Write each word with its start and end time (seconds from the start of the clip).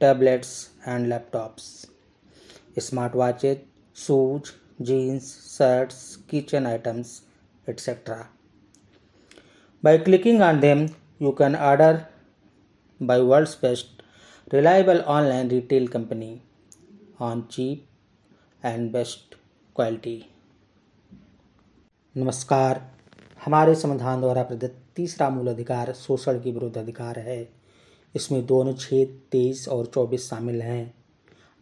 tablets 0.00 0.50
and 0.88 1.06
laptops 1.06 1.64
smart 2.80 3.14
watches 3.16 3.60
shoes 3.96 4.50
jeans 4.84 5.30
shirts 5.48 6.00
kitchen 6.30 6.66
items 6.66 7.20
etcetera 7.66 8.16
by 9.82 9.98
clicking 9.98 10.42
on 10.42 10.60
them 10.60 10.86
you 11.22 11.30
can 11.38 11.54
order 11.54 12.00
by 13.00 13.20
world's 13.22 13.58
best 13.62 14.02
reliable 14.54 15.00
online 15.08 15.50
retail 15.50 15.88
company 15.88 16.40
on 17.20 17.42
cheap 17.52 18.66
and 18.66 18.90
best 18.92 19.34
quality 19.76 20.24
नमस्कार। 22.14 22.80
हमारे 23.44 23.74
संविधान 23.74 24.20
द्वारा 24.20 24.42
प्रदत्त 24.42 24.82
तीसरा 24.96 25.28
मूल 25.30 25.48
अधिकार 25.48 25.92
शोषण 25.96 26.38
के 26.42 26.50
विरुद्ध 26.52 26.76
अधिकार 26.78 27.18
है। 27.18 27.42
इसमें 28.14 28.44
दो 28.46 28.60
अनुच्छेद 28.60 29.18
तेईस 29.32 29.68
और 29.68 29.86
चौबीस 29.86 30.28
शामिल 30.30 30.62
हैं। 30.62 30.94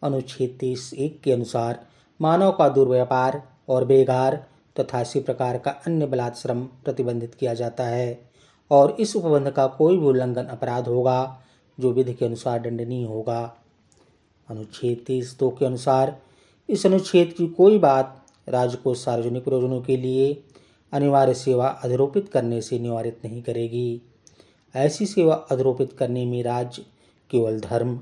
अनुच्छेद 0.03 0.57
तेईस 0.59 0.91
एक 0.93 1.19
के 1.21 1.31
अनुसार 1.31 1.85
मानव 2.19 2.51
का 2.51 2.67
दुर्व्यापार 2.69 3.41
और 3.69 3.85
बेगार 3.85 4.35
तथा 4.75 5.01
इसी 5.01 5.19
प्रकार 5.19 5.57
का 5.57 5.71
अन्य 5.87 6.05
बलात्श्रम 6.05 6.61
प्रतिबंधित 6.85 7.35
किया 7.35 7.53
जाता 7.53 7.83
है 7.83 8.19
और 8.71 8.95
इस 8.99 9.15
उपबंध 9.15 9.49
का 9.49 9.67
कोई 9.67 9.97
भी 9.97 10.05
उल्लंघन 10.05 10.45
अपराध 10.45 10.87
होगा 10.87 11.41
जो 11.77 11.91
विधि 11.91 12.13
के 12.13 12.25
अनुसार 12.25 12.59
दंडनीय 12.59 13.05
होगा। 13.05 13.41
अनुच्छेद 14.47 15.03
तीस 15.07 15.35
दो 15.39 15.49
के 15.49 15.65
अनुसार 15.65 16.15
इस 16.69 16.85
अनुच्छेद 16.85 17.33
की 17.33 17.47
कोई 17.47 17.77
बात 17.77 18.25
राज्य 18.49 18.77
को 18.77 18.93
सार्वजनिक 18.93 19.43
प्रयोजनों 19.43 19.81
के 19.81 19.97
लिए 19.97 20.43
अनिवार्य 20.93 21.33
सेवा 21.33 21.67
अधिरोपित 21.67 22.29
करने 22.29 22.61
से 22.61 22.79
निवारित 22.79 23.19
नहीं 23.25 23.41
करेगी। 23.41 24.01
ऐसी 24.75 25.05
सेवा 25.05 25.35
अधिरोपित 25.35 25.93
करने 25.93 26.25
में 26.25 26.43
राज्य, 26.43 26.85
केवल 27.29 27.59
धर्म, 27.59 28.01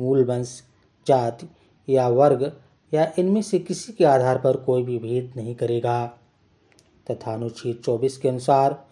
मूल 0.00 0.24
वंश, 0.24 0.62
जाति 1.06 1.48
या 1.88 2.08
वर्ग 2.08 2.60
या 2.94 3.12
इनमें 3.18 3.42
से 3.42 3.58
किसी 3.58 3.92
के 3.92 4.04
आधार 4.04 4.38
पर 4.38 4.56
कोई 4.56 4.82
भी 4.82 4.98
भेद 4.98 5.32
नहीं 5.36 5.54
करेगा। 5.54 6.06
तथा 7.10 7.34
अनुच्छेद 7.34 7.82
चौबीस 7.84 8.16
के 8.16 8.28
अनुसार, 8.28 8.86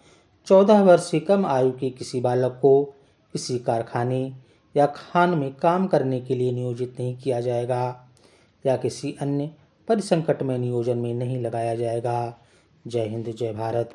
चौदह 0.45 0.81
वर्ष 0.81 1.11
से 1.11 1.19
कम 1.19 1.45
आयु 1.45 1.71
के 1.71 1.89
किसी 1.89 2.21
बालक 2.21 2.59
को 2.61 2.83
किसी 3.33 3.59
कारखाने 3.59 4.33
या 4.77 4.85
खान 4.85 5.29
में 5.29 5.55
काम 5.55 5.87
करने 5.87 6.21
के 6.21 6.35
लिए 6.35 6.51
नियोजित 6.51 6.95
नहीं 6.99 7.17
किया 7.17 7.41
जाएगा 7.41 8.09
या 8.65 8.77
किसी 8.77 9.15
अन्य 9.21 9.51
परिसंकट 9.87 10.43
में 10.43 10.57
नियोजन 10.57 10.97
में 10.97 11.13
नहीं 11.13 11.41
लगाया 11.41 11.75
जाएगा। 11.75 12.37
जय 12.87 13.05
हिंद, 13.07 13.25
जय 13.25 13.53
भारत। 13.53 13.93